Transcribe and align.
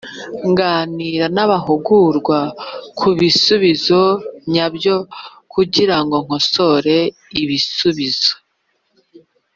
Ganira 0.59 1.25
n 1.35 1.37
abahugurwa 1.45 2.39
ku 2.97 3.07
bisubizo 3.19 4.01
nyabyo 4.53 4.95
kugirango 5.53 6.15
kosore 6.29 6.97
ibisubizo 7.41 8.33